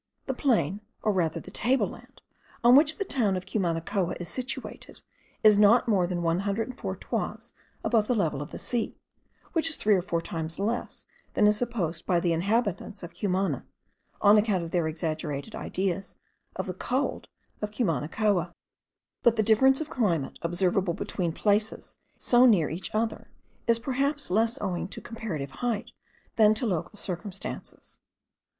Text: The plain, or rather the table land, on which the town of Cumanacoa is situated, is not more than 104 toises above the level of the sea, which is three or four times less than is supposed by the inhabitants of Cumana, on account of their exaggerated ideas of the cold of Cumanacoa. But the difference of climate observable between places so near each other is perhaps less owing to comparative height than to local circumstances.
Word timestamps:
The 0.25 0.33
plain, 0.33 0.81
or 1.03 1.11
rather 1.13 1.39
the 1.39 1.51
table 1.51 1.87
land, 1.87 2.23
on 2.63 2.75
which 2.75 2.97
the 2.97 3.05
town 3.05 3.37
of 3.37 3.45
Cumanacoa 3.45 4.17
is 4.19 4.29
situated, 4.29 4.99
is 5.43 5.59
not 5.59 5.87
more 5.87 6.07
than 6.07 6.23
104 6.23 6.95
toises 6.95 7.53
above 7.83 8.07
the 8.07 8.15
level 8.15 8.41
of 8.41 8.49
the 8.49 8.57
sea, 8.57 8.95
which 9.53 9.69
is 9.69 9.75
three 9.75 9.93
or 9.93 10.01
four 10.01 10.19
times 10.19 10.57
less 10.57 11.05
than 11.35 11.45
is 11.45 11.55
supposed 11.57 12.07
by 12.07 12.19
the 12.19 12.33
inhabitants 12.33 13.03
of 13.03 13.13
Cumana, 13.13 13.63
on 14.21 14.39
account 14.39 14.63
of 14.63 14.71
their 14.71 14.87
exaggerated 14.87 15.55
ideas 15.55 16.15
of 16.55 16.65
the 16.65 16.73
cold 16.73 17.27
of 17.61 17.69
Cumanacoa. 17.69 18.55
But 19.21 19.35
the 19.35 19.43
difference 19.43 19.81
of 19.81 19.91
climate 19.91 20.39
observable 20.41 20.95
between 20.95 21.31
places 21.31 21.95
so 22.17 22.47
near 22.47 22.71
each 22.71 22.95
other 22.95 23.29
is 23.67 23.77
perhaps 23.77 24.31
less 24.31 24.59
owing 24.61 24.87
to 24.87 24.99
comparative 24.99 25.51
height 25.61 25.91
than 26.37 26.55
to 26.55 26.65
local 26.65 26.97
circumstances. 26.97 27.99